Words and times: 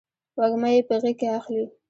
وږمه 0.39 0.69
یې 0.75 0.81
په 0.87 0.95
غیږ 1.01 1.15
کې 1.19 1.27
اخلې 1.37 1.63